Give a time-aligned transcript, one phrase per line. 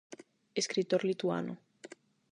[0.61, 1.53] Escritor lituano.